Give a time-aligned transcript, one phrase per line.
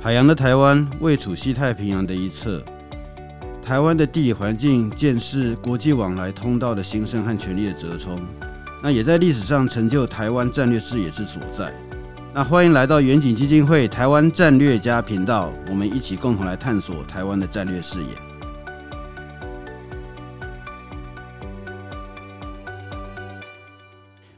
[0.00, 2.62] 海洋的台湾位处西太平洋的一侧，
[3.60, 8.16] 台湾的地理环境见识国际往来通道的兴盛和权力的折冲，
[8.80, 11.74] 那也在历史上成就台湾战略视野之所在。
[12.32, 18.10] 那欢迎来到远景基金会台湾战略家频道，我们一起共同来探索台湾的战略视野。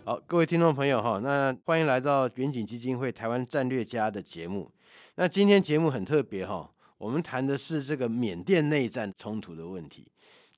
[0.05, 4.71] 好，各位听众朋友哈，那欢迎来到远景基金会台湾战略家的节目。
[5.17, 10.07] 那今天节目很特别哈，我们谈的是这个缅甸内战冲突的问题。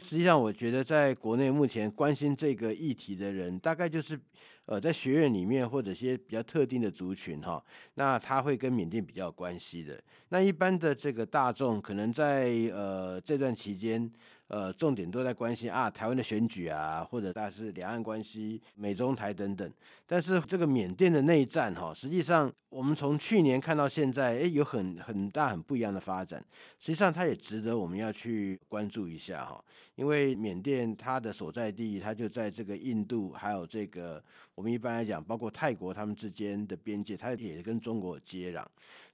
[0.00, 4.18] 实际上，我觉得在国内目前关心这个议题的人，大概就是
[4.66, 7.62] 呃在学院里面或者一些比较特定的族群哈。
[7.94, 10.02] 那他会跟缅甸比较有关系的。
[10.28, 14.10] 那一般的这个大众，可能在呃这段期间。
[14.48, 19.72] 呃，重点都在关心啊，台湾的选举啊，或者大是两岸关系、美中台等等。
[20.06, 26.44] 但是这个缅甸的内战哈，实际上我们从去年看到现在，诶，有很很大很不一样的发展。
[26.78, 34.22] 实际上它也值得我们要去关注一下哈，因为缅甸它的所在地，它就在这个印度，还有这个
[34.54, 38.62] 我们一般来讲，包括泰国他们之间的边界，它也跟中国接壤。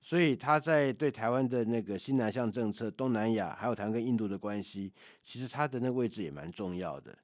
[0.00, 4.90] 所以他在对台湾的那个新南向政策、东南亚，还有台湾跟印度的关系，
[5.28, 7.14] 其实他的那个位置也蛮重要的。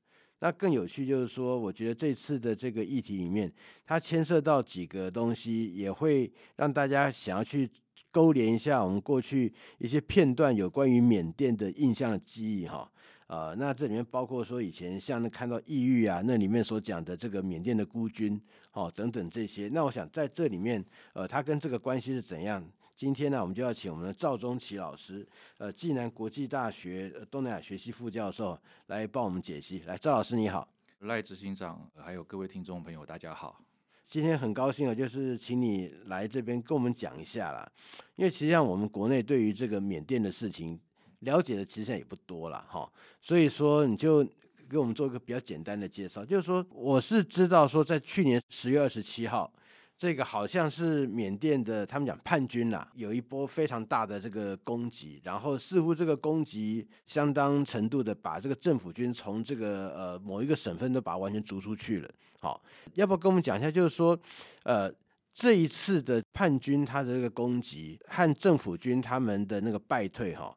[0.41, 3.51] 那更有趣就是说，我觉得这次的这个议题里面，
[3.87, 7.67] 它牵涉到几个东西，也会让大家想要去
[8.11, 12.87] 勾连一下我们过去一些片段有关于缅甸的印象的记忆哈。
[13.27, 18.39] 呃，那这里面包括说以前像那看到异域啊，那里面所讲的这个缅甸的孤军，
[18.73, 19.71] 哦等等这些。
[19.73, 22.63] 那我想在这里面，呃，它跟这个关系是怎样？
[22.97, 25.27] 今天呢，我们就要请我们的赵中奇老师，
[25.59, 29.83] 呃，暨南国际大学东南亚学系副教授来帮我们解析。
[29.87, 30.69] 来，赵老师你好，
[31.01, 33.61] 赖执行长，还有各位听众朋友，大家好。
[34.05, 37.71] 今天很高兴啊，就是请你来这边跟我们讲一下啦，
[38.17, 40.79] 因为实际上我们国内对于这个缅甸的事情。
[41.21, 42.87] 了解的其实也不多了哈，
[43.23, 44.23] 所以说你就
[44.69, 49.51] 给我们做一个比较简单的介绍，就是说我是知道说在去年十月二十七号，
[49.97, 62.11] 这个好像是缅甸的他们讲叛军呐，有一波非常大的这个攻击，然后似乎这个攻击相当程度的把这个政府军从这个呃某一个省份都把它完全逐出去了。
[62.41, 62.61] 好，
[62.95, 64.19] 要不要跟我们讲一下，就是说
[64.65, 64.93] 呃
[65.33, 70.55] 这一次的叛军他的这个攻击和政府军他们的那个败退哈？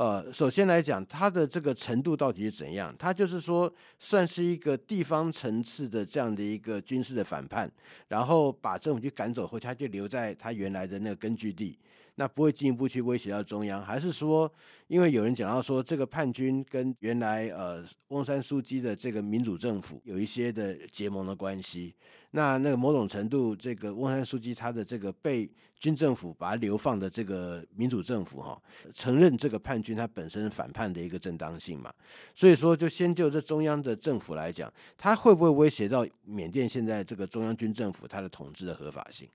[0.00, 2.94] 呃，首先来讲，它的这个程度到底是怎样？
[2.98, 7.70] 它就是说，算是一个地方层次的这样的一个军事的反叛，
[8.08, 11.76] 然后把政府就赶走后，他就留在他原来的那个根据地。
[12.20, 14.52] 那不会进一步去威胁到中央，还是说，
[14.88, 21.94] 因为有人讲到说，这个叛军跟原来呃翁山书记的这个民主政府有一些的结盟的关系？
[22.32, 28.60] 那那个某种程度，这个翁山书记他的这个被军政府把他流放的这个民主政府哈，
[28.92, 31.90] 承认这个叛军他本身反叛的一个正当性嘛？
[32.34, 39.26] 所以说，就先就这中央的政府来讲，他会不会威胁到缅甸现在这个中央军政府他的统治的合法性？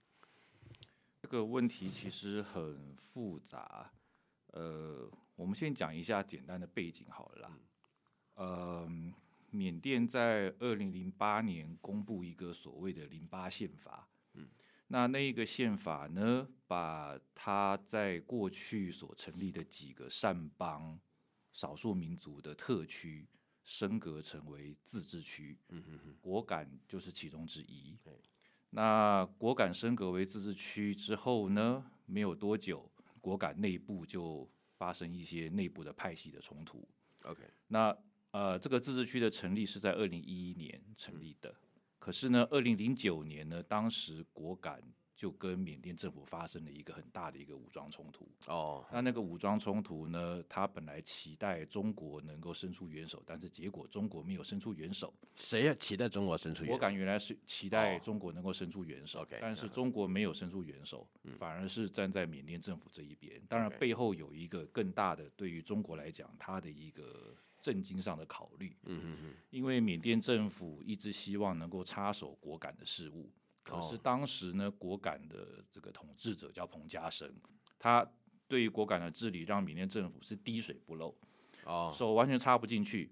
[1.25, 3.91] 这个问题其实很复杂，
[4.52, 7.58] 呃，我们先讲一下简单的背景好了啦。
[8.36, 8.88] 呃，
[9.50, 14.47] 缅甸在二零零八年公布一个所谓的零八宪法，嗯，
[14.90, 21.00] 那那一个宪法呢，把它在过去所成立的几个善邦、
[21.52, 23.28] 少数民族的特区
[23.64, 27.97] 升格成为自治区，嗯哼哼，果敢就是其中之一。
[28.75, 32.91] 那果敢升格为自治区之后呢，没有多久，
[33.22, 34.46] 果敢内部就
[34.78, 36.85] 发生一些内部的派系的冲突。
[37.24, 37.97] OK，那
[38.31, 41.56] 呃，这个自治区的成立是在二零一一年成立的，
[41.97, 44.84] 可是呢，二零零九年呢，当时果敢。
[45.16, 48.84] 就跟缅甸政府发生了一个很大的一个武装冲突哦。
[48.84, 48.94] Oh.
[48.94, 55.14] 那那个武装冲突呢，他本来期待中国能够伸出援手，但是结果中国没有伸出援手。
[55.34, 56.74] 谁要期待中国伸出援手？
[56.74, 59.28] 我感觉原来是期待中国能够伸出援手，oh.
[59.40, 61.38] 但是中国没有伸出援手，uh.
[61.38, 63.42] 反而是站在缅甸政府这一边。
[63.47, 68.76] 当然背后有一个更大的对于中国来讲，它的一个政经上的考虑。
[68.84, 73.32] 嗯嗯嗯，因为缅甸政府一直希望能够插手果敢的事务。
[73.66, 77.28] 可是当时呢，果敢的这个统治者叫彭家声，
[77.79, 78.08] 他
[78.47, 81.16] 对于果敢的治理让缅甸政府是滴水不漏，
[81.66, 83.09] 哦，手完全插不进去。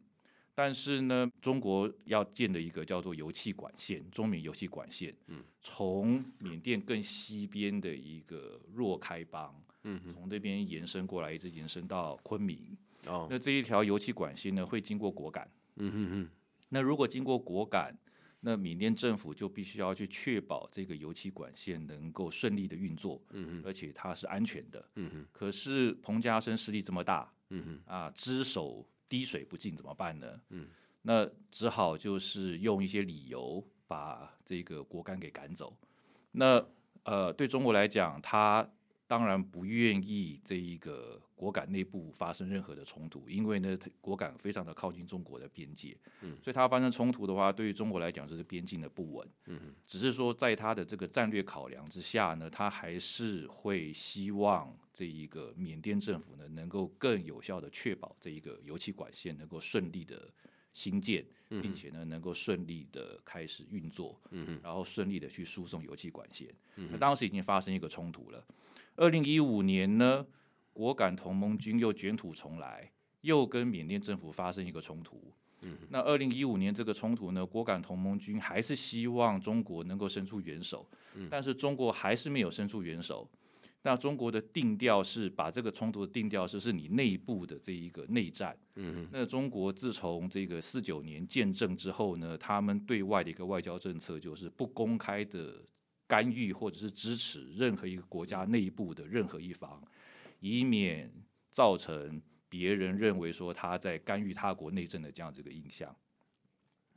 [0.54, 12.78] 但是呢，中国要建的一个叫做油气管线，中缅油气管线，嗯，从缅甸更西边的一个若开邦，嗯，从这边延伸过来，一直延伸到昆明，
[13.08, 16.30] 哦，那这一条油气管线呢，会经过果敢，嗯哼哼，
[16.70, 17.98] 那如果经过果敢。
[18.46, 30.42] 那缅甸政府就必须要去确保这个油气管线能够顺利的运作，嗯哼，而且它是安全的，嗯哼，可是彭家声势力这么大，嗯哼，啊，只手滴水不进怎么办呢？
[30.50, 30.68] 嗯，
[31.04, 35.74] 那只好就是用一些理由把这个果敢给赶走。
[36.34, 36.62] 那
[37.06, 38.70] 呃，对中国来讲，他。
[39.14, 60.28] 当然不愿意这一个果敢内部发生任何的冲突，因为呢，果敢非常的靠近中国的边界，嗯，所以它发生冲突的话，对于中国来讲就是边境的不稳，嗯，只是说在他的这个战略考量之下呢，他还是会希望这一个缅甸政府呢能够更有效的确保这一个油气管线能够顺利的
[60.74, 68.44] 新建，并且呢能够顺利的开始运作，嗯，然后顺利的去输送油气管线，嗯，那当时已经发生一个冲突了。
[68.96, 70.26] 二零一五年呢，
[70.72, 72.92] 果敢同盟军又卷土重来，
[73.22, 75.34] 又跟缅甸政府发生一个冲突。
[75.62, 83.28] 嗯，那二零一五年这个冲突呢，果敢同盟军还是希望中国能够伸出援手，嗯，但是中国还是没有伸出援手。
[83.86, 88.56] 那中国的定调是把这个冲突的定调是是你内部的这一个内战。
[88.76, 95.56] 嗯，那中国自从这个四九年建政之后呢，他们对外的一个外交政策就是不公开的。
[96.14, 99.82] 干预或者是支持任何一个国家内部的任何一方，
[100.40, 101.12] 以免
[101.50, 105.96] 造成别人认为说他在干预他国内政的这样子一个印象。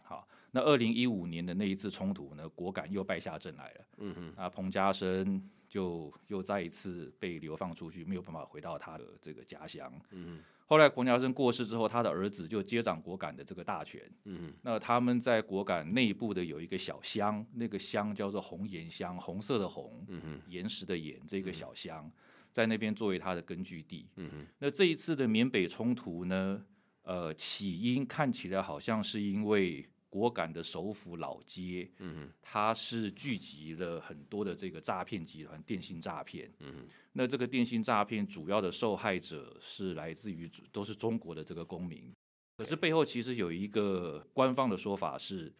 [0.03, 3.87] 好，那二零一五年的那一次冲突呢，果敢又败下阵来了。
[3.97, 9.91] 嗯嗯，那彭家声就又再一次被流放出去，没有办法回到他的这个家乡。
[10.11, 10.45] 嗯。
[10.67, 14.03] 后来彭家声过世之后，他的儿子就接掌果敢的这个大权。
[14.25, 22.11] 嗯，那他们在果敢内部的有一个小乡，那个乡叫做红岩乡，红色的红，嗯，岩石的岩，这个小乡，
[22.51, 24.09] 在那边作为他的根据地。
[24.17, 26.61] 嗯，那这一次的缅北冲突呢，
[27.03, 29.89] 呃，起因看起来好像是因为。
[30.09, 42.13] 果敢的首府老街，嗯，它是聚集了很多的这个诈骗集团，电信诈骗，嗯，那这个电信诈骗主要的受害者是来自于都是中国的这个公民，
[42.59, 45.53] 可是背后其实有一个官方的说法是。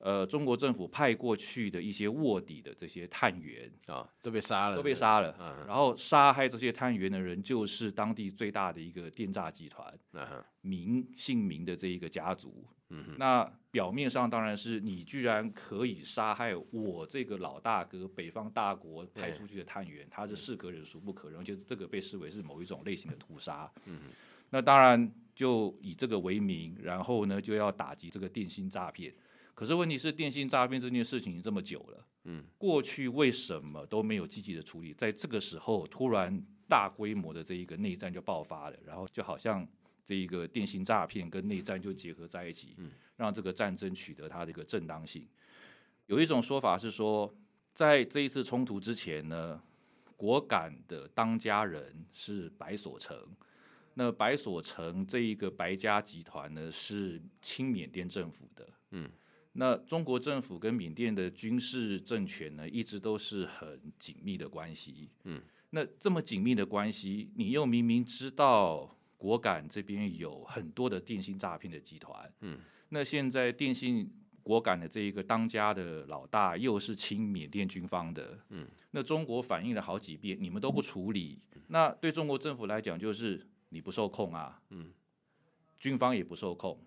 [0.00, 5.36] 呃，中国政府派过去的一些卧底的这些探员啊，都被杀了，都被杀了。
[5.66, 9.92] 然后杀害这些探员的人，就是当地最大的一个电诈集团，
[10.62, 12.64] 明姓名的这一个家族。
[13.18, 23.70] 那表面上当然是你居然可以杀害我这个老大哥，北方大国派出去的探员，他是是可忍孰不可忍，就是这个被视为是某一种类型的屠杀。
[24.48, 29.14] 那当然就以这个为名，然后呢就要打击这个电信诈骗。
[29.54, 34.94] 可是问题是，电信诈骗这件事情已经这么久了，嗯，过去为什么都没有积极的处理？
[34.94, 39.68] 在这个时候，突然大规模的这一个内战就爆发了，然后就好像
[40.02, 45.28] 这一个电信诈骗跟内战就结合在一起，嗯，让这个战争取得它的一个正当性。
[46.06, 47.32] 有一种说法是说，
[47.74, 49.60] 在这一次冲突之前呢，
[50.16, 53.16] 果敢的当家人是白所成，
[53.92, 59.10] 那白所成这一个白家集团呢是亲缅甸政府的，嗯。
[59.52, 65.10] 那中国政府跟缅甸的军事政权呢，一直都是很紧密的关系。
[65.24, 72.32] 嗯，那这么紧密的关系，你又明明知道果敢这边有很多的电信诈骗的集团。
[72.40, 72.58] 嗯，
[72.90, 74.08] 那现在电信
[74.42, 78.38] 果敢的这一个当家的老大又是亲缅甸军方的。
[78.50, 81.40] 嗯，那中国反映了好几遍，你们都不处理。
[81.66, 84.62] 那对中国政府来讲，就是你不受控啊。
[84.70, 84.92] 嗯，
[85.78, 86.80] 军方也不受控。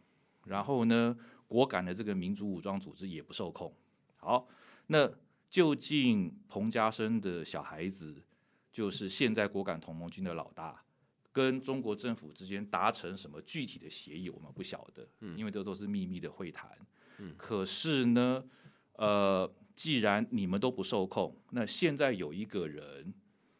[0.46, 1.17] 然后呢，
[1.53, 3.72] 果敢的这个民族武装组织也不受控。
[4.17, 4.48] 好，
[4.88, 5.07] 那
[5.48, 8.24] 究竟彭家声的小孩子，
[8.72, 10.83] 就是现在果敢同盟军的老大，
[11.31, 15.07] 跟中国政府之间达成什么具体的协议，我们不晓得，
[15.38, 16.72] 因为这都是秘密的会谈。
[17.38, 18.43] 可是呢，
[18.93, 23.13] 呃，既然你们都不受控，那现在有一个人，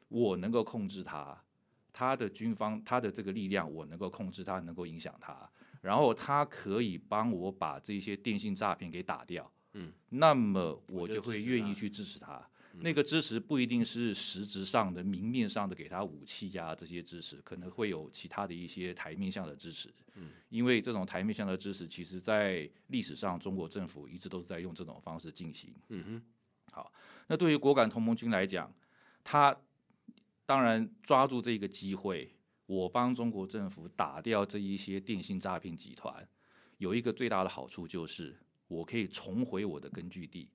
[0.08, 1.44] 我能够控制他，
[1.92, 5.48] 他的军方，他的这个力量，我能够控制他，能够影响他。
[5.84, 12.42] 然后他可以帮我把这些电信诈骗给打掉，嗯，那么我就会愿意去支持他。
[12.80, 26.24] 那个支持不一定是实质上的、明面上的给他武器呀、啊，这些支持可能会有其他的一些台面上的支持，嗯，因为这种台面上的支持，其实在历史上中国政府一直都是在用这种方式进行，嗯哼。
[26.72, 26.92] 好，
[27.28, 28.74] 那对于果敢同盟军来讲，
[29.22, 29.56] 他
[30.46, 32.34] 当然抓住这个机会。
[32.66, 36.28] 我帮中国政府打掉这一些电信诈骗集团，
[36.78, 38.36] 有一个最大的好处就是，
[38.68, 40.50] 我可以重回我的根据地，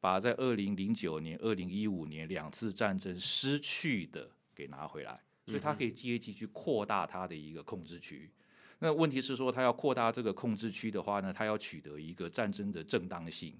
[0.00, 8.30] 把在二零零九年、二零一五年两次战争失去的给拿回来，所以他可以借机去扩大它的一个控制区。
[8.78, 13.54] 那问题是说，他要扩大这个控制区的话呢，他要取得一个战争的正当性。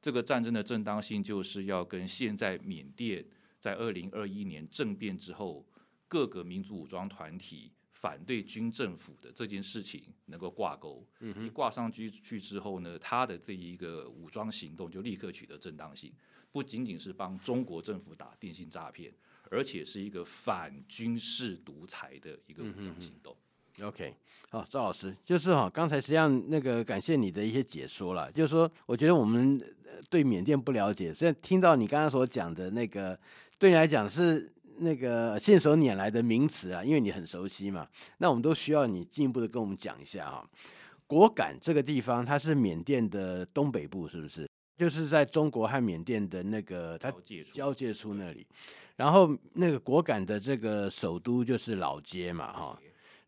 [0.00, 3.24] 这个战争的正当性，就是要跟现在缅甸
[3.58, 5.66] 在二零二一年政变之后，
[6.10, 11.06] 各个民族武装团体反对军政府的这件事情能够挂钩。
[11.40, 16.12] 一挂上去去之后呢，他的这一个武装行动就立刻取得正当性，
[16.50, 19.12] 不仅仅是帮中国政府打电信诈骗，
[19.50, 23.32] 而且是一个反军事独裁的一个武装行动。
[23.32, 23.44] 嗯
[23.82, 24.14] OK，
[24.50, 29.58] 好，赵老师，就是哈，刚才实际上那个感谢你的一些解说了，就是说，我觉得我们
[30.10, 33.18] 对缅甸不了解，虽然听到你刚刚所讲的那个，
[33.58, 37.86] 对你来讲是那个信手拈来的名词啊，因为你很熟悉嘛，
[38.18, 40.44] 那我们都需要你进一步的跟我们讲一下啊。
[41.06, 44.48] 果敢这个地方，它是缅甸的东北部，是不是？
[44.78, 47.12] 就是在中国和缅甸的那个它
[47.52, 48.46] 交界处那里，
[48.96, 52.80] 然后那个果敢的这个首都就是老街嘛，哈。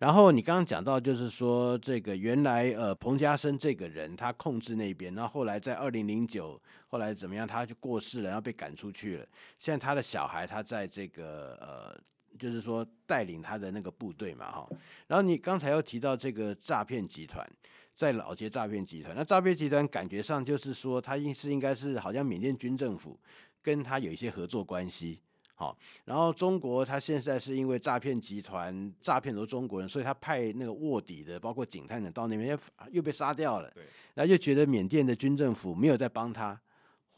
[0.02, 9.26] 然后你刚刚讲到，就是说这个原来呃彭家声这个人他控制那边，然后后来在二零零九后来怎么样，他就过世了，然后被赶出去了。
[9.59, 11.97] 现在他的小孩他在这个呃，
[12.37, 14.68] 就是说带领他的那个部队嘛哈。
[15.06, 17.49] 然后你刚才又提到这个诈骗集团，
[17.94, 23.16] 在老街诈骗集团，那诈骗集团感觉上就是说他应是应该是好像缅甸军政府
[23.62, 25.21] 跟他有一些合作关系。
[25.62, 32.59] 好，然后中国他现在是因为诈骗集团诈骗很多中国人，所以他派那个卧底的，包括警探的到那边又
[32.90, 33.71] 又被杀掉了。
[33.71, 36.61] 对，然后就觉得缅甸的军政府没有在帮他。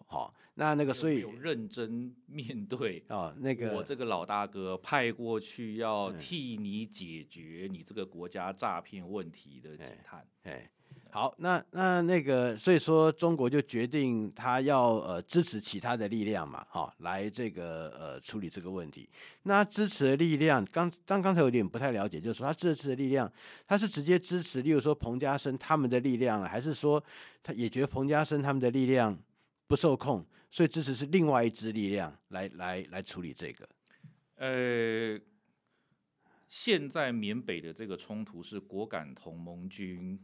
[0.04, 10.52] 好，那那个所以有认真面对哦，那个我这个老大哥派过去要替你解决你这个国家诈骗问题的警探，哎。
[10.52, 10.70] 哎
[11.14, 19.08] 好，那那那个，所以说中国就决定他要呃支持其他的力量嘛，哈，来这个呃处理这个问题。
[19.44, 23.32] 那支持的力量，刚刚刚才有点不太了解，就是说他支持的力量，
[23.64, 27.00] 他是直接支持，例如说彭家声他们的力量了，还是说
[27.44, 29.16] 他也觉得彭家声他们的力量
[29.68, 33.68] 不受控，所以支持是另外一支力量来来来处理这个？
[34.34, 35.16] 呃，
[36.48, 40.18] 现在缅北的这个冲突是果敢同盟军。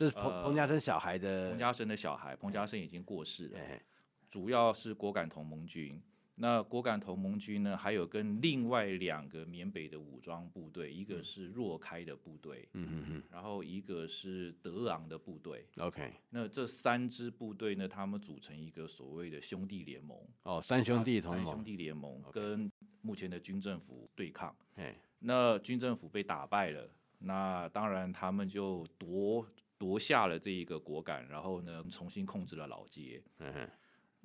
[0.00, 3.60] 这是彭彭家声小孩的，彭家声的小孩，彭家声已经过世了。
[4.30, 6.00] 主要是果敢同盟军，
[6.36, 15.66] 那果敢同盟军呢，还有跟另外两个缅北的武装部队，一个是若开的部队，嗯嗯嗯，然后一个是德昂的部队。
[15.76, 20.16] OK，那这三支部队呢，他们组成一个所谓的兄弟联盟。
[20.44, 21.44] 哦，三兄弟同盟。
[21.44, 24.56] 三兄弟联盟跟目前的军政府对抗。
[25.18, 26.88] 那军政府被打败了，
[27.18, 29.46] 那当然他们就夺。
[29.80, 33.22] 夺下了这一个果敢，然后呢，重新控制了老街。
[33.38, 33.66] 嗯、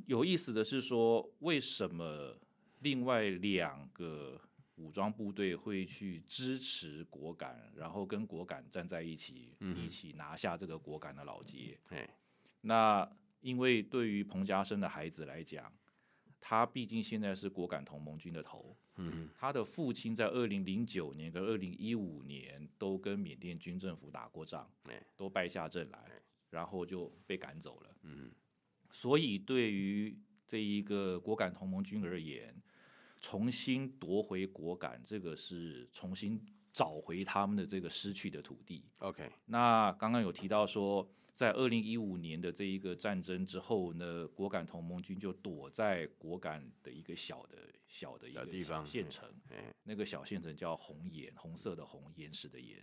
[0.06, 2.38] 有意思的是说，为什么
[2.80, 4.38] 另外两个
[4.76, 11.80] 武装部队会去支持果敢，然后跟果敢站在一起，嗯、一起拿下这个果敢的老街？
[11.92, 12.06] 嗯、
[12.60, 13.10] 那
[13.40, 15.72] 因为对于彭家声的孩子来讲。
[16.40, 24.70] 他毕竟现在是果敢同盟军的头，嗯，他的父亲在二零零九年跟二零一五年都跟缅甸军政府打过仗，
[25.18, 26.00] 都败下阵来，
[26.50, 28.32] 然后就被赶走了，嗯，
[28.92, 30.16] 所以对于
[30.46, 32.56] 这一个果敢同盟军而言，
[33.20, 36.40] 重新夺回果敢，这个是重新
[36.72, 38.86] 找回他们的这个失去的土地。
[39.00, 41.10] OK，那刚刚有提到说。
[41.36, 47.58] 在二零一五年的这一个战争之后呢，果敢同盟军就躲在果敢的一个小的
[47.90, 49.30] 小的一个小县城，
[49.84, 52.82] 那个小县城叫红岩，红色的红，岩石的岩。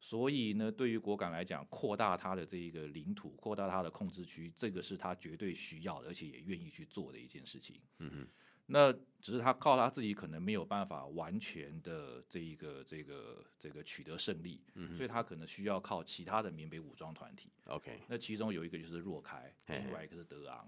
[0.00, 7.78] 所以呢，对于果敢来讲，扩大它的这一个领土，扩大它的控制区，这个是他绝对需要的，而且也愿意去做的一件事情。
[7.98, 8.28] 嗯哼。
[8.72, 17.50] 那只是他靠他自己可能没有办法完全的这一个这个这个取得胜利，嗯，所以他可能需要靠其他的缅北武装团体。
[17.66, 20.66] OK，那其中有一个就是若开，另外一个是德昂。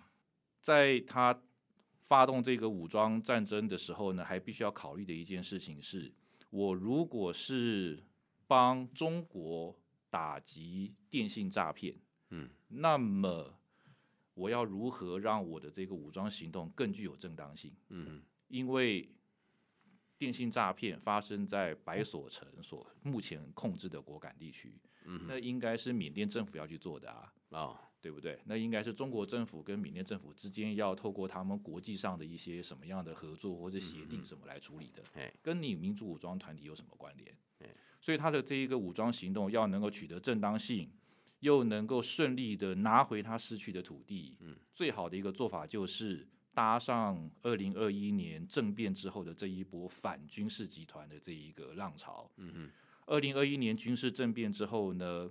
[0.61, 1.41] 在他
[2.03, 6.13] 发动这个武装战争的时候呢，还必须要考虑的一件事情是，
[6.51, 8.03] 我如果是
[8.47, 9.79] 帮中国
[10.11, 11.97] 打击电信诈骗，
[12.31, 13.59] 嗯，那么。
[14.35, 17.73] 我要如何让我的这个武装行动更具有正当性？
[17.89, 19.09] 嗯，因为
[20.19, 28.39] 电信诈骗发生在白所城所目前控制的果敢地区，嗯，那应该是缅甸政府要去做的啊，哦，对不对？
[28.47, 35.03] 那应该是中国政府跟缅甸政府之间要透过他们国际上的一些什么样的合作或者协定什么来处理的，
[35.43, 37.37] 跟你民族武装团体有什么关联？
[38.01, 40.91] 所以他的这一个武装行动要能够取得正当性。
[41.43, 52.71] 又能够顺利的拿回他失去的土地，嗯，最好的一个做法就是搭上二零二一年政变之后的这一波反军事集团的这一个浪潮，嗯嗯，
[53.07, 55.31] 二零二一年军事政变之后呢，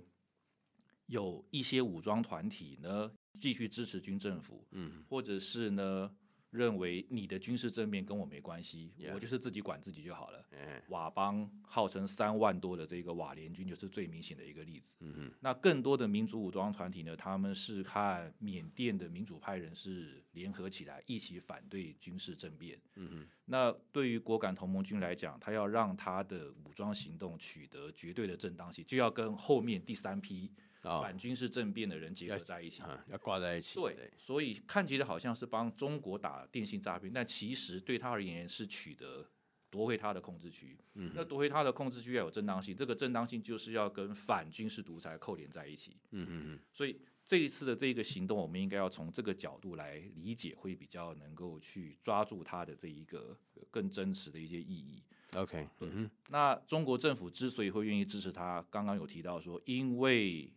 [1.06, 6.14] 有一些武装团体呢继续支持军政府，嗯，或者是呢。
[6.52, 9.14] 认为你的军事政变跟我没关系，Yeah.
[9.14, 10.44] 我就是自己管自己就好了。
[10.52, 10.82] Yeah.
[10.88, 14.94] 瓦邦号称三万多的这个佤联军就是最明显的一个例子。
[14.98, 15.30] Mm hmm.
[15.40, 22.78] 那更多的民族武装团体呢，他们是看缅甸的民主派人士联合起来一起反对军事政变。
[22.94, 23.26] Mm hmm.
[23.46, 30.52] 那对于果敢同盟军来讲，他要让他的武装行动取得绝对的正当性，就要跟后面第三批。
[30.82, 33.78] 反军事政变的人结合在一起，要挂在一起。
[33.80, 39.24] 对，对，所以看起来好像是帮中国打电信诈骗，但其实对他而言是取得
[39.70, 40.76] 夺回他的控制区。
[40.94, 45.96] 嗯，那夺回他的控制区要有正当性，这个正当性就是要跟反军事独裁扣连在一起。
[46.10, 46.58] 嗯嗯嗯。
[46.72, 53.38] 所以这一次的这个行动，我们应该要从这个角度来理解，会比较能够去抓住他的这一个
[53.70, 55.00] 更真实的一些意义。
[55.34, 56.10] OK，嗯哼。
[56.28, 60.52] 那中国政府之所以会愿意支持他，刚刚有提到说，因为。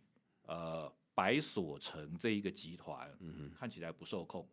[0.46, 4.48] 呃，白所成这一个集团，嗯，看起来不受控。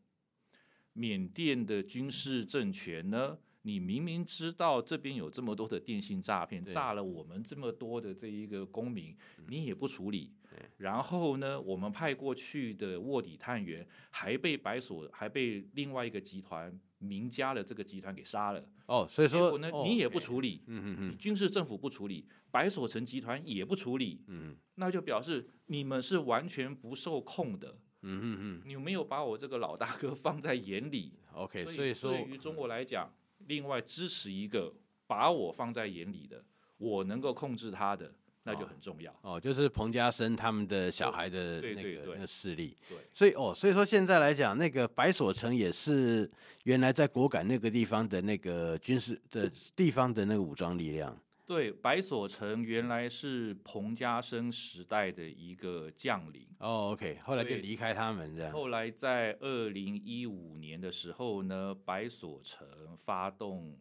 [0.94, 9.14] 缅甸的军事政权呢，你明明知道这边有这么多的电信诈骗，对诈了我们这么多的这一个公民，
[9.48, 10.32] 你也不处理。
[10.78, 16.80] 然后呢，我们派过去的卧底探员还被白所，还被另外一个集团。
[17.00, 33.14] 名家的这个集团给杀了哦，所以说呢，你也不处理，嗯嗯嗯，军事政府不处理，白所成集团也不处理，嗯，那就表示你们是完全不受控的，嗯嗯嗯，你没有把我这个老大哥放在眼里，OK，所以说对于中国来讲，
[33.48, 34.74] 另外支持一个
[35.08, 36.44] 把我放在眼里的，
[36.78, 38.12] 我能够控制他的。
[38.46, 46.30] 那就很重要哦，就是彭家声他们的小孩的那个那个势力，对，所以哦，所以说现在来讲，那个白所成也是
[46.64, 51.18] 原来在果敢那个地方的那个军事的地方的那个武装力量。
[51.46, 56.48] 对，白所成原来是彭家声时代的一个将领。
[56.60, 58.52] 哦，OK，后来就离开他们这样。
[58.52, 62.68] 后来在二零一五年的时候呢，白所成
[63.04, 63.78] 发动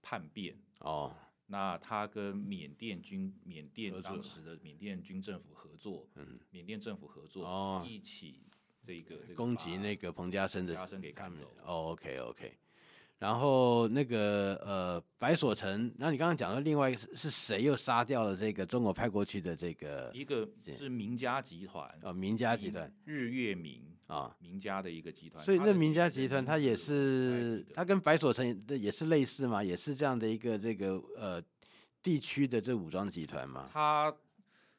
[0.00, 0.56] 叛变。
[0.80, 1.14] 哦。
[1.48, 8.40] 那他跟缅甸军、缅甸当时的缅甸军政府合作，嗯，缅甸政府合作，哦，一起
[8.82, 11.46] 这个攻击那个彭家声的，彭家声给赶走。
[11.62, 12.58] 哦，OK，OK。
[13.18, 20.10] 然后那个呃白所成，然后你刚刚讲的另外一个是谁又杀掉了这个中国派过去的这个？
[20.14, 25.44] 一个是名家集团，哦，名家集团，日月明啊，名家的一个集团。
[25.44, 31.42] 所以那名家集团它也是，它跟白所成也是类似嘛，也是这样的一个这个呃
[32.02, 33.70] 地区的这武装集团嘛。
[33.72, 34.14] 它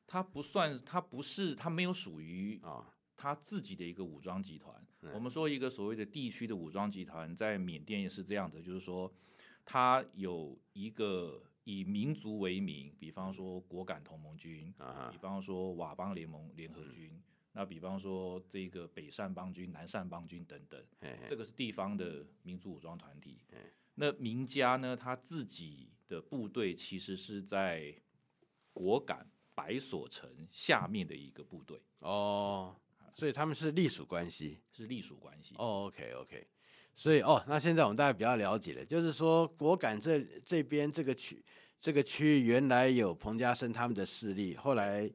[0.06, 2.94] 它不算，它不是，它没有属于啊。
[3.20, 9.14] 他自己的一个武装集团，嗯、我们说一个所谓的地区的武装集团，在缅甸也是这样的，就是说，
[9.64, 21.28] 它有一个以民族为名，比方说果敢同盟军，啊、比方说佤邦联盟联合军，嗯、那比方说这个北善邦军、南善邦军等等，嘿嘿。
[21.28, 23.40] 这个是地方的民族武装团体。
[23.96, 27.96] 那名家呢，他自己的部队其实是在
[28.74, 31.82] 果敢白所城下面的一个部队。
[32.00, 32.76] 哦。
[33.18, 35.56] 所以他们是隶属关系，是隶属关系。
[35.58, 36.48] 哦，OK OK，
[36.94, 41.44] 所以哦，那现在我们大家比较了解了，就是说果敢这这边这个区
[41.82, 45.10] 这个区域原来有彭家声他们的势力，后来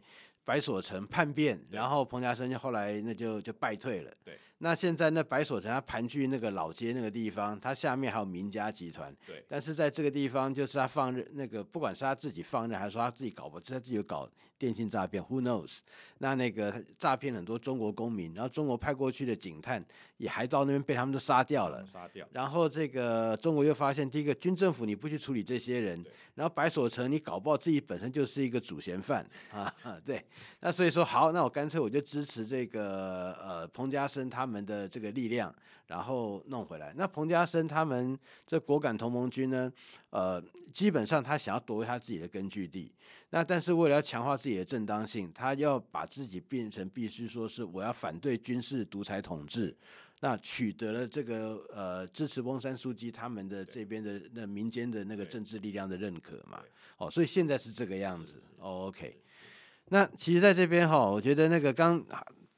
[0.44, 4.12] 白所成叛变，然后彭家声就后来那就就败退了。
[4.24, 4.36] 对。
[4.64, 9.12] 那现在那白所成他盘踞那个老街那个地方，他下面还有名家集团。
[9.26, 9.44] 对。
[9.48, 15.80] 但是在这个地方，就是他放任那个，不管是他自己放任，还是说他自己搞不，他自己有搞电信诈骗，Who knows？
[16.18, 19.84] 那那个诈骗很多中国公民，然后中国派过去的警探
[20.18, 21.84] 也还到那边被他们都杀掉了。
[21.92, 22.24] 杀掉。
[22.30, 26.04] 然后这个中国又发现，第一个军政府你不去处理这些人，
[26.36, 29.74] 然后白所成你搞不好自己本身就是一个主嫌犯 啊，
[30.06, 30.24] 对。
[30.60, 34.51] 那所以说好，那我干脆我就支持这个呃彭家声他们。
[34.52, 35.54] 们的这个力量，
[35.86, 36.92] 然后弄回来。
[36.96, 39.72] 那彭家声他们这果敢同盟军呢，
[40.10, 42.92] 呃，基本上他想要夺回他自己的根据地。
[43.30, 49.74] 那但是为了要强化自己的正当性，他要把自己变成必须说是我要反对军事独裁统治。
[50.20, 56.62] 那取得了这个呃支持翁山书记他们的这边的那民间的那个政治力量的认可嘛。
[56.98, 58.40] 哦，所以现在是这个样子。
[58.58, 59.16] 哦，OK。
[59.88, 62.04] 那其实在这边哈，我觉得那个刚。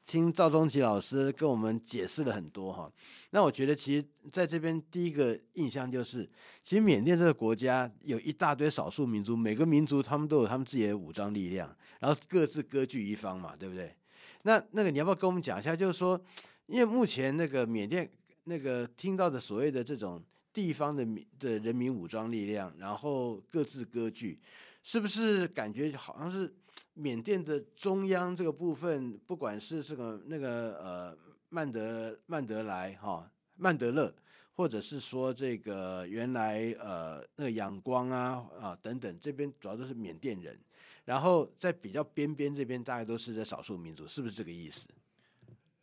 [0.05, 2.91] 听赵忠吉老师跟我们解释了很多哈，
[3.31, 6.29] 那我觉得其实在这边第一个印象就是，
[6.61, 13.95] 其实缅甸这个国家有一大堆少数民族，每个民族他们都有他们自己的武装力量，然后各自割据一方嘛，对不对？
[14.43, 15.75] 那那个你要不要跟我们讲一下？
[15.75, 16.19] 就是说，
[16.67, 18.07] 因为目前那个缅甸
[18.43, 21.03] 那个听到的所谓的这种地方的
[21.39, 24.39] 的人民武装力量，然后各自割据，
[24.83, 26.53] 是不是感觉好像是
[26.93, 31.17] 缅甸的中央这个部分，不管是这个那个呃
[31.49, 34.13] 曼德曼德莱哈、哦、曼德勒，
[34.53, 40.57] 或者是说这个原来呃那个仰光啊啊等等，这边主要都是缅甸人，
[41.03, 44.87] 然后在比较边边这边大概都是在少数民族，是不是这个意思？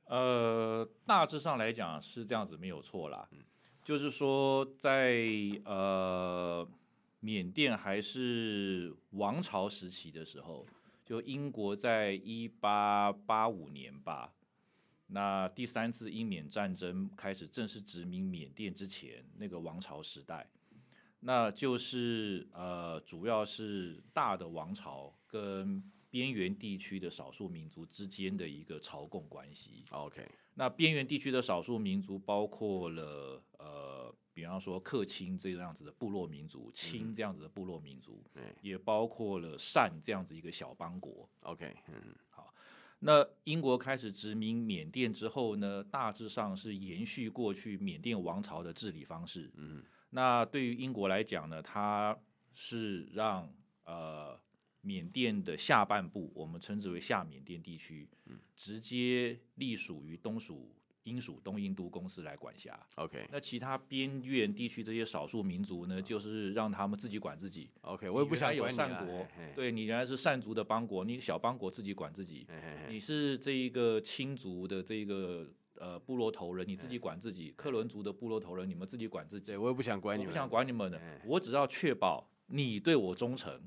[0.06, 3.28] 呃，大致上来讲是这样子，没有错啦。
[3.32, 3.38] 嗯
[3.84, 6.64] 就是说在，在呃
[7.18, 10.64] 缅甸还是王朝时期的时候，
[11.12, 14.32] 就英国在一八八五年吧，
[15.08, 20.48] 那第三次英缅战争开始正式殖民缅甸之前，那个王朝时代，
[21.20, 29.84] 那就是呃主要是大的王朝跟边缘地区的少数民族之间的一个朝贡关系。
[29.90, 30.26] OK。
[30.54, 41.28] 那边缘地区的少数民族包括了呃，比方说克钦这样子的部落民族，钦这样子的部落民族，嗯，也包括了善这样子一个小邦国。
[41.40, 42.54] OK，嗯，好。
[43.00, 49.50] 那英国开始殖民缅甸之后呢，大致上是延续过去缅甸王朝的治理方式。
[49.56, 52.18] 嗯，那对于英国来讲呢，它
[52.52, 53.52] 是让
[53.84, 54.40] 呃。
[54.84, 58.08] 缅甸的下半部，我们称之为下缅甸地区，
[58.56, 62.78] 直接隶属于东属英属东印度公司来管辖。
[62.96, 67.70] OK，那其他边缘地区这些少数民族呢，就是让他们自己管自己。
[67.82, 72.46] OK，我也不想有善国，对你原来是善族的邦国，你小邦国自己管自己。
[72.88, 77.52] 你是这一个亲族的这个呃部落头人，你自己管自己。
[77.56, 79.52] 克伦族的部落头人，你们自己管自己。
[79.52, 82.28] 对，我也不想管你们，我不想管你们的，我只要确保。
[82.48, 83.58] 你对我忠诚，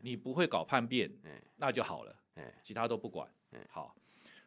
[0.00, 1.08] 你不会搞叛变，
[1.58, 2.16] 那就好了，
[2.60, 3.30] 其他都不管。
[3.68, 3.94] 好，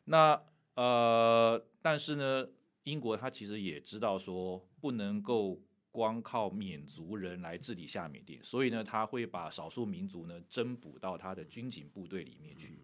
[0.04, 0.38] 那
[0.80, 2.48] 呃，但是呢，
[2.84, 5.62] 英国他其实也知道说不能够
[5.92, 12.80] 光靠缅族人来治理下缅甸，所以呢，他会把少数民族呢增补到他的军警部队里面去。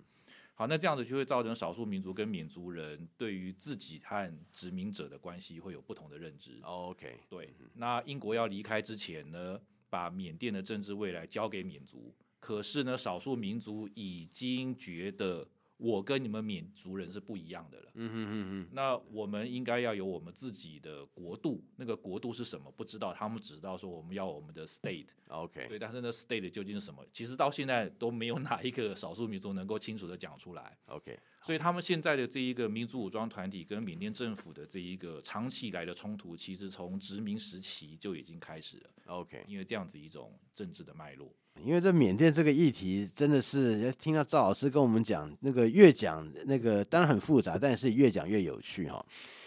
[0.56, 6.60] 好，那这样子就会造成少数民族跟缅族人对于自己和殖民者的关系会有不同的认知。
[6.64, 9.58] OK，对，那英国要离开之前呢，
[9.90, 17.92] 把缅甸的政治未来交给缅族，可是呢，少数民族已经觉得我跟你们闽族人是不一样的了。
[17.96, 18.70] 嗯嗯嗯嗯。
[18.72, 22.72] 那我们应该要有我们自己的国度，那个国度是什么？
[22.72, 25.08] 不知道，他们只知道说我们要我们的 state。
[25.28, 25.68] OK。
[25.68, 27.06] 对，但是那 state 究竟是什么？
[27.12, 30.78] 其实到现在都没有哪一个少数民族能够清楚的讲出来。
[30.88, 31.20] OK。
[31.46, 38.90] 所以他们现在的这一个民族武装团体跟缅甸政府的这一个长期以来的冲突，其实从殖民时期就已经开始了。
[39.06, 41.32] OK，因为这样子一种政治的脉络。
[41.64, 49.06] 因为这缅甸这个议题真的是，听到赵老师跟我们讲，那个越讲那个当然很复杂，但是越讲越有趣哈。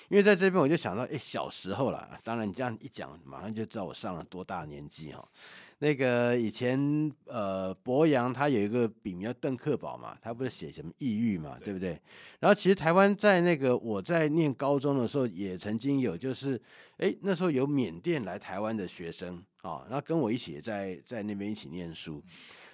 [0.08, 5.28] 因为在这边我就想到，哎，小时候啦，当然你这样一讲，马上就知道我上了多大年纪哈。
[5.80, 12.00] 那个以前呃，博洋他有一个笔名叫邓克宝嘛，他不是写什么异域嘛，对，对不对？
[12.40, 16.60] 然后其实台湾在那个我在念高中的时候也曾经有，就是
[16.96, 22.20] 哎那时候有缅甸来台湾的学生啊，然后跟我一起在在那边一起念书，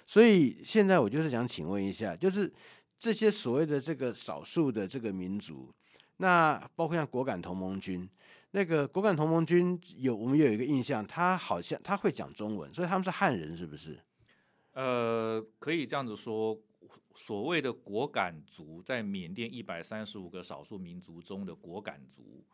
[0.07, 2.51] 所以现在我就是想请问一下，就是
[2.97, 5.71] 这些所谓的这个少数的这个民族，
[6.17, 8.09] 那包括像果敢同盟军。
[8.55, 13.99] 那个果敢同盟军有我们有一个印象，他好像他会讲中文，所以他们是汉人，是不是？
[14.71, 16.57] 呃，可以这样子说，
[17.13, 22.45] 所谓的果敢族，在缅甸一百三十五个少数民族中的果敢族，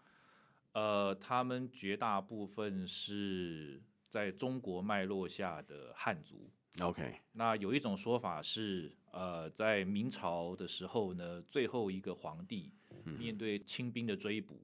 [0.72, 6.50] 呃，他们绝大部分是在中国脉络下的汉族。
[6.80, 12.72] OK，那有一种说法是，呃，在明朝的时候呢，最后一个皇帝
[13.20, 14.60] 面对清兵的追捕。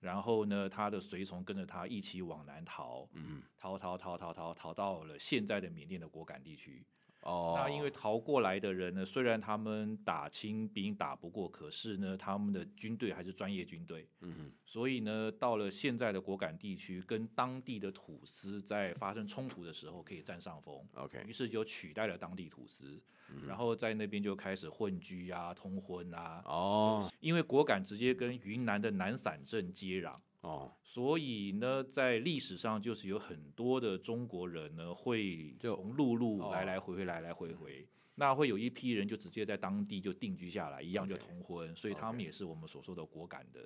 [0.00, 6.84] 然后呢，他的随从跟着他一起往南逃，嗯，逃逃逃逃逃逃到了现在的缅甸的果敢地区。
[7.22, 14.08] 哦，那因为逃过来的人呢，虽然他们打清兵打不过，可是呢，他们的军队还是专业军队。
[14.20, 20.82] 嗯，所以呢，到了现在的果敢地区，跟当地的土司在发生冲突的时候，可以占上风。
[20.94, 23.00] OK，于是就取代了当地土司。
[23.32, 26.42] 嗯、然后在那边就开始混居啊、通婚啊。
[26.46, 30.16] 哦，因为果敢直接跟云南的南散镇接壤。
[30.40, 37.86] 哦，所以呢，在历史上就是有很多的中国人呢，会从陆路来来回回，来来回回。
[38.14, 41.74] 那会有一批人就直接在当地就定居下来，一样就通婚。
[41.76, 43.60] 所以他们也是我们所说的果敢的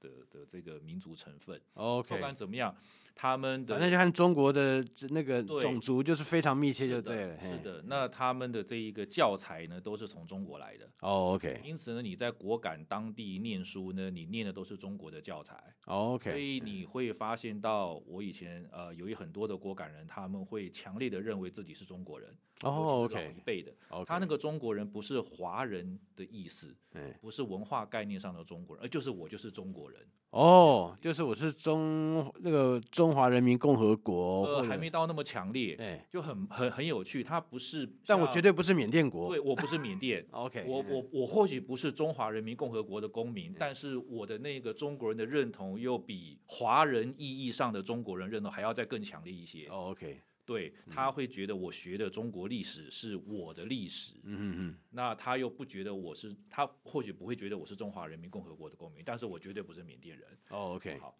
[0.00, 1.60] 的的这个民族成分。
[1.74, 2.74] OK，不管怎么样。
[3.20, 7.36] 他们的反正就和中国的那个种族就是非常密切，就对了。
[7.40, 10.88] 是的，那他们的这一个教材呢，都是从中国来的。
[11.00, 11.60] 哦，OK。
[11.64, 15.60] 因此呢，你在果敢当地念书呢，你念的都是中国的教材。
[15.86, 16.30] OK。
[16.30, 22.30] 所以你会发现到，我以前呃，有一很多的果敢人，他们会强烈的认为自己是中国人。
[22.62, 23.14] 哦，OK。
[23.16, 23.74] 老一辈的，
[24.06, 26.72] 他那个中国人不是华人的意思，
[27.20, 30.00] 不是文化概念上的中国人，而就是我就是中国人。
[30.30, 37.24] 哦，就是我是中那个中华人民共和国，呃，还没到那么强烈，哎，就很很很有趣。
[37.24, 40.24] 它不是，但我绝对不是缅甸国，对，我不是缅甸。
[40.32, 49.66] OK， 我我我或许不是中华人民共和国的公民，但是我的那个中国人的认同又比华人意义上的中国人认同还要再更强烈一些。
[49.70, 50.20] 哦，OK。
[50.48, 60.26] 对，他会觉得我学的中国历史是我的历史，嗯嗯，那他又不觉得我是，他或许不会觉得我是中华人民共和国的公民，但是我绝对不是缅甸人。
[60.48, 61.14] 哦，OK，好，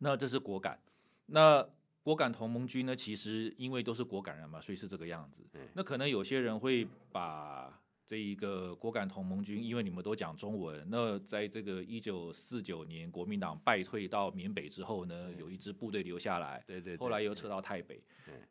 [0.00, 0.82] 那这是果敢，
[1.26, 1.64] 那
[2.02, 2.96] 果敢同盟军呢？
[2.96, 5.46] 其实因为都是果敢人嘛，所以是这个样子。
[5.74, 7.80] 那可能有些人会把。
[8.08, 18.02] 这一个果敢同盟军，因为你们都讲中文，那在这个一九四九年国民党败退到缅北之后呢，有一支部队留下来，对对，后来又撤到泰北，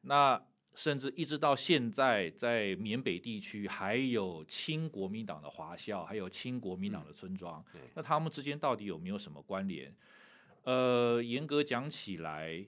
[0.02, 0.40] 那
[0.76, 7.66] 甚至一直到现在，在缅北地区还有亲国民党的华校，还有亲国民党的村庄，
[7.96, 9.92] 那他们之间到底有没有什么关联？
[10.66, 12.64] 呃，严格讲起来，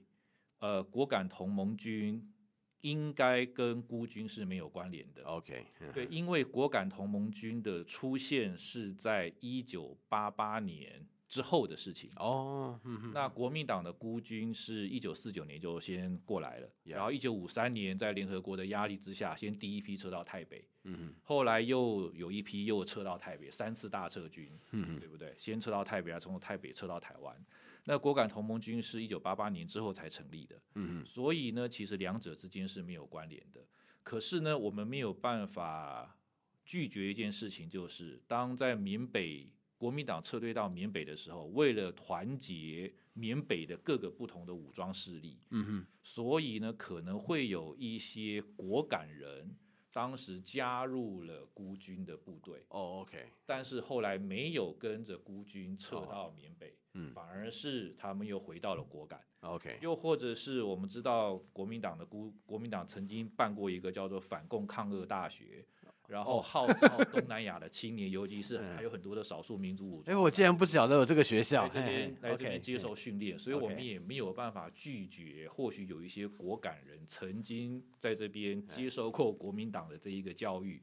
[0.57, 2.33] 呃，果敢同盟军。
[2.81, 5.23] 应该跟孤军是没有关联的。
[5.23, 12.09] OK，对，因为果敢同盟军的出现是在一九八八年之后的事情。
[12.15, 12.79] 哦，
[13.13, 20.65] 那国民党的孤军是一九四九年就先过来了，然后一九五三年在联合国的压力之下，先第一批撤到台北。
[20.85, 24.49] 嗯，后来又有一批又撤到台北，三次大撤军。
[24.71, 25.35] 嗯，对不对？
[25.37, 27.45] 先撤到台北，然后从台北撤到台湾。
[27.89, 33.65] 那果敢同盟军是一九八八年之后才成立的，嗯，所以呢，其实两者之间是没有关联的。
[34.03, 36.15] 可是呢，我们没有办法
[36.63, 49.57] 拒绝一件事情，就是当在缅北国民党撤退到缅北的时候，为了团结缅北的各个不同的武装势力，嗯哼，所以呢，可能会有一些果敢人。
[49.91, 65.65] 当时加入了孤军的部队哦，OK，但是后来没有跟着孤军撤到缅北，嗯，反而是他们又回到了果敢，OK，又或者是我们知道国民党的孤国民党曾经办过一个叫做反共抗俄大学。
[66.07, 70.05] 然后号召东南亚的青年，尤其是 还有很多的少数民族武装。
[70.11, 75.47] 哎，我竟然不晓得有这个学校，来这边来这边接受训练，所以我们也没有办法拒绝。
[75.47, 80.81] 或许有一些果敢人曾经在这边接受过国民党的这一个教育，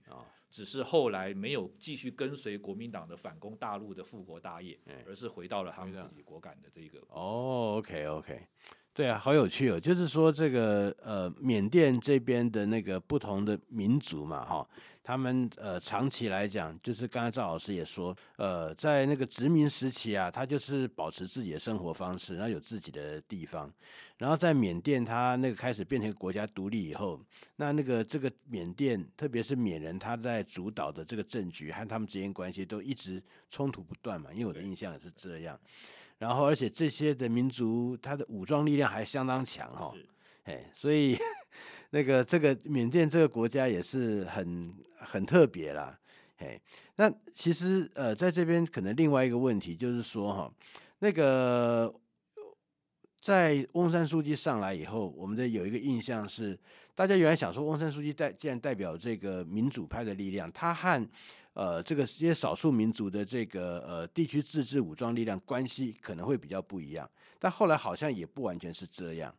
[0.57, 6.99] 只是后来没有继续跟随国民党的反攻大陆的复国大业，而是回到了他们自己果敢的这个。
[7.11, 8.41] 哦，OK OK。
[8.97, 9.79] 对啊，好有趣哦！
[9.79, 14.67] 就是说，这个呃，缅甸这边的那个不同的民族嘛，哈，
[15.05, 23.71] 他们呃，长期来讲，就是刚才赵老师也说，呃，在那个殖民时期啊，他就是保持自己的生活方式，然后有自己的地方。
[24.17, 27.21] 然后在缅甸，他那个开始变成国家独立以后，
[27.57, 35.61] 那那个这个缅甸，特别是缅人，他在主导的这个政局和他们之间关系都一直冲突不断嘛，因为我的印象也是这样。
[36.19, 39.93] 然后，而且这些的民族，他的武装力量还相当强哈，
[40.45, 41.17] 哎，所以
[41.91, 45.99] 那个这个缅甸这个国家也是很很特别啦，
[46.39, 46.59] 哎，
[46.97, 50.53] 那其实呃，在这边可能另外一个问题就是说哈，
[51.01, 51.95] 那个
[53.21, 56.59] 在翁山书记上来以后，我们的有一个印象是，
[56.95, 61.09] 大家原来想说翁山书记代既然代表这个民主派的力量，他和
[61.57, 69.35] 呃，这个这些少数民族的这个呃地区自治武装力量关系可能会比较不一样，但后来好像也不完全是这样。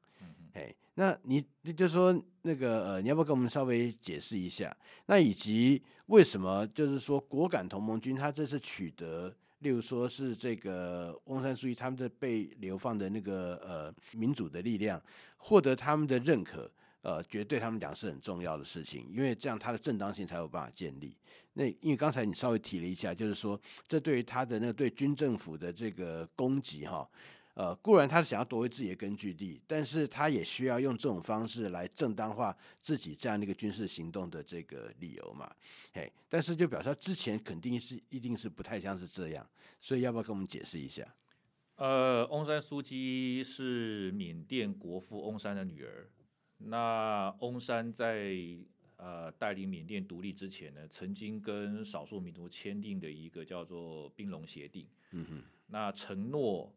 [0.54, 4.76] 哎，那你就说那个呃，你要不要跟我们稍微解释一下？
[5.06, 15.00] 那以及为什么就是说果敢同盟军他这次取得，例如说是这个翁山书记他们的被流放的那个呃民主的力量
[15.38, 16.68] 获得他们的认可，
[17.02, 21.16] 呃，绝对他们讲是很重要的事情，因为这样他的正当性才有办法建立。
[21.54, 27.10] 那因为刚才你稍微提了一下，就是说，这对于他的那个对军政府的这个攻击哈，
[27.56, 35.52] 呃，固然他是想要夺回自己的根据地，但是他也需要用这种方式来正当化自己这样的一个军事行动的这个理由嘛，
[35.94, 39.48] 嘿，但是就表示他之前肯定是一定是不太像是这样，
[39.82, 41.04] 所以要不要跟我们解释一下？
[41.78, 46.08] 呃，翁山苏姬是缅甸国父翁山的女儿，
[46.58, 48.36] 那翁山在。
[49.00, 54.86] 呃，带领缅甸独立之前呢，曾经跟少数民族签订的一个叫做《冰龙协定》。
[55.12, 56.74] 嗯哼，那承诺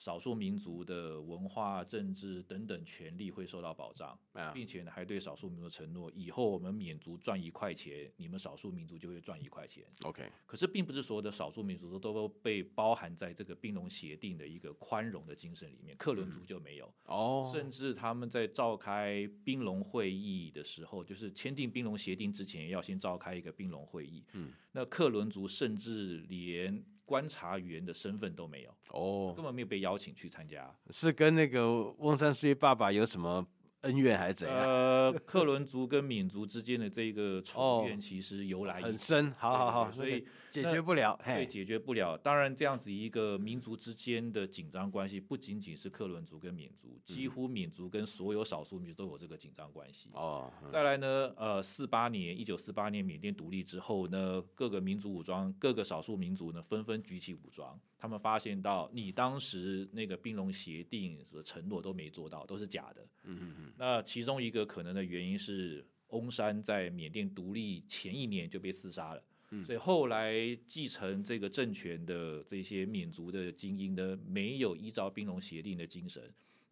[0.00, 9.84] 少数民族的文化、政治等等权利会受到保障，啊、并且呢，还对少数民族承诺，以后我们缅族赚一块钱，你们少数民族就会赚一块钱。
[10.02, 16.90] OK，可是并不是所有的少数民族都都被包含在这个宾隆协定的一个宽容的精神里面，克伦族就没有。
[17.04, 24.24] 哦、嗯，甚至他们在召开宾隆会议的时候，就是签订宾隆协定之前，要先召开一个宾隆会议。
[24.32, 33.44] 嗯，那克伦族甚至连观察员的身份都没有哦，根本没有被邀请去参加，是跟那个翁山苏姬爸爸有什么？
[33.82, 34.58] 恩怨还是怎样？
[34.58, 39.32] 呃， 克伦族跟缅族之间的这个 仇怨其实由来、哦、很深。
[39.32, 42.16] 好好好，所以解决不了，对，解决不了。
[42.18, 50.10] 当然，这样子一个民族之间的紧张关系，不仅仅是克伦族跟缅族，几乎缅族跟所有少数民族都有这个紧张关系。
[50.12, 57.78] 哦、嗯，再来呢，呃，四八年，一九四八年缅甸独立之后呢，各个民族武装，各个少数民族呢，纷纷举起武装。
[57.96, 63.06] 他们发现到，你当时那个宾隆协定的承诺都没做到，都是假的。
[63.24, 63.69] 嗯嗯嗯。
[63.76, 69.22] 那其中一个可能的原因是，翁山在缅甸独立前一年就被刺杀了。
[69.50, 69.64] 嗯。
[69.64, 70.34] 所以后来
[70.66, 76.22] 继承这个政权的这些缅族的精英呢，没有依照兵戎协定的精神。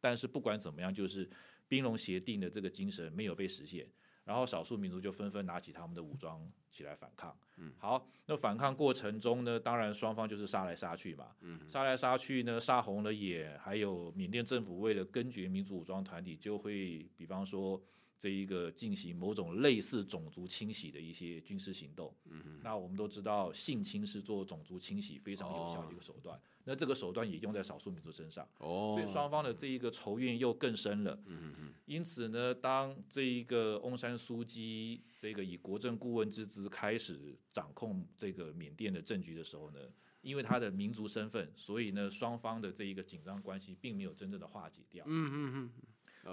[0.01, 1.29] 但是不管怎么样，就是
[1.69, 3.87] 兵戎协定的这个精神没有被实现。
[4.29, 6.39] 然后少数民族就纷纷拿起他们的武装
[6.71, 7.35] 起来反抗。
[7.57, 11.29] 嗯，好，那反抗过程中呢，当然双方就是杀来杀去嘛。
[11.41, 13.59] 嗯，杀来杀去呢，杀红了眼。
[13.59, 17.83] 还有缅甸政府为了根绝民族武装团体，就会比方说
[18.19, 22.15] 这一个进行某种类似种族清洗的一些军事行动。
[22.25, 26.37] 嗯，那我们都知道性侵是做种族清洗非常有效的一个手段。
[26.37, 31.19] 哦那这个手段也用在少数民族身上，哦，所以双方的这一个仇怨又更深了。
[31.25, 39.81] 嗯嗯，因此呢，当这一个翁山苏姬这个以国政顾问之资开始掌控这个缅甸的政局的时候呢，
[40.21, 45.03] 因为他的民族身份，所以呢，双方的这一个紧张关系并没有真正的化解掉。
[45.09, 45.73] 嗯嗯嗯。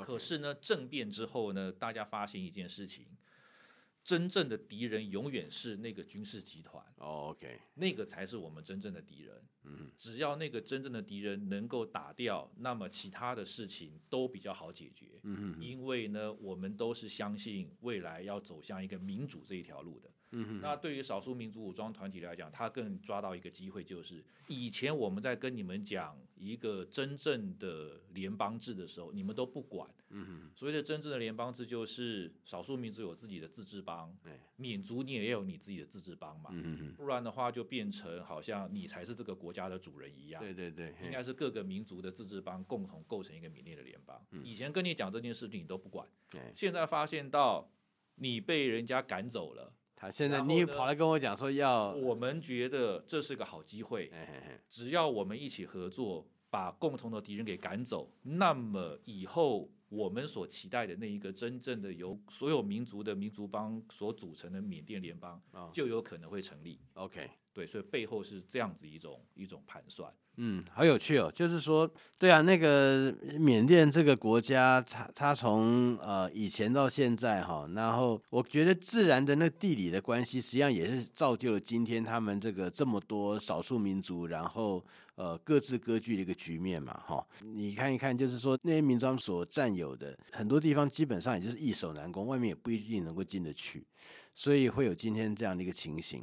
[0.03, 3.05] 可是呢，政变之后呢，大家发现一件事情。
[4.03, 6.85] 真正的敌人永远是那个军事集团。
[6.97, 9.43] 哦，OK，那个才是我们真正的敌人。
[9.63, 15.19] 嗯，只要那个真正的敌人能够打掉，那么其他的事情都比较好解决。
[15.23, 20.11] 嗯，因为呢，我们都是相信未来要走向一个民主这一条路的。
[20.35, 29.89] 嗯，那对于少数民族武装团体来讲，他更抓到一个机会，就是以前我们在跟你们讲一个真正的联邦制的时候，你们都不管。
[30.09, 34.15] 嗯，所谓的真正的联邦制，就是少数民族有自己的自治邦，
[34.55, 36.51] 民族你也有你自己的自治邦嘛。
[36.53, 40.41] 嗯，不然的话就变成好像你才是这个国家的主人一样。
[40.41, 44.23] 对对对，应该是各个民族的自治邦共同构成一个缅甸的联邦。
[44.43, 46.07] 以前跟你讲这件事情你都不管，
[46.53, 47.69] 现在发现到
[48.15, 49.73] 你被人家赶走了，
[50.05, 54.11] 他现在你跑来跟我讲说要，我们觉得这是个好机会，
[54.69, 59.69] 只要我们一起合作，把共同的敌人给赶走，那么以后。
[59.87, 65.39] 我们所期待的那一个真正的由所有民族的民族邦所组成的缅甸联邦，
[65.71, 66.79] 就有可能会成立。
[66.95, 70.11] OK，对，所以背后是这样子一种一种盘算。
[70.37, 84.83] 嗯，好有趣哦，就是说，对啊，那个缅甸这个国家，它它从呃以前到现在哈，然后我觉得自然的那地理的关系，实际上也是造就了今天他们这个这么多少数民族，然后
[85.15, 87.25] 呃各自割据的一个局面嘛，哈。
[87.41, 93.85] 你看一看，就是说那些民族所占有的很多地方，基本上也就是易守难攻，外面也不一定能够进得去，
[94.33, 96.21] 所以会有今天这样的一个情形。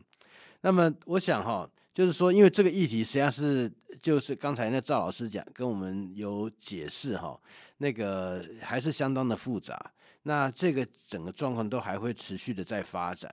[0.62, 1.68] 那么我想哈。
[1.94, 3.70] 就是说，因为这个议题实际上是，
[4.01, 7.38] 就是刚才那赵老师讲跟我们有解释哈，
[7.77, 9.79] 那个还是相当的复杂。
[10.22, 13.31] 那这个整个状况都还会持续的在发展。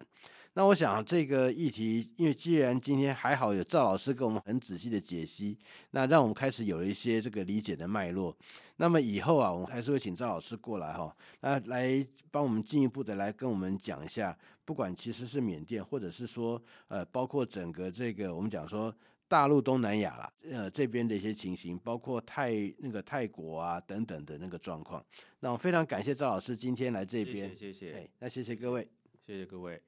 [0.59, 5.57] 那我想这个议题，因为既然今天还好有赵老师给我们很仔细的解析，
[5.91, 8.35] 那让我们开始有了一些这个理解的脉络。
[8.75, 14.37] 那么以后啊，我们还是会请赵老师过来哈，那来帮我们进一步的来跟我们讲一下。
[14.65, 18.93] 不管其实是缅甸，或者是说，呃，包括整个这个我们讲说
[19.29, 25.01] 大陆东南亚啦，呃，这边的一些情形，包括泰那个泰国啊等等的那个状况。
[25.39, 28.85] 那我非常感谢赵老师今天来这边，谢谢，谢谢，哎，那谢谢各位，
[29.25, 29.81] 谢谢各位。